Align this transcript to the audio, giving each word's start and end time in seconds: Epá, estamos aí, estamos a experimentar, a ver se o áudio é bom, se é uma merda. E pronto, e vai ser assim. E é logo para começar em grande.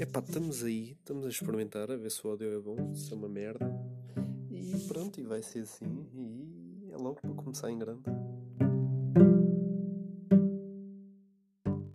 Epá, 0.00 0.20
estamos 0.20 0.64
aí, 0.64 0.92
estamos 0.92 1.26
a 1.26 1.28
experimentar, 1.28 1.90
a 1.90 1.96
ver 1.96 2.10
se 2.10 2.26
o 2.26 2.30
áudio 2.30 2.52
é 2.54 2.58
bom, 2.58 2.94
se 2.94 3.12
é 3.12 3.16
uma 3.16 3.28
merda. 3.28 3.66
E 4.50 4.78
pronto, 4.88 5.20
e 5.20 5.24
vai 5.24 5.42
ser 5.42 5.60
assim. 5.60 6.06
E 6.14 6.92
é 6.92 6.96
logo 6.96 7.20
para 7.20 7.34
começar 7.34 7.70
em 7.70 7.78
grande. 7.78 8.02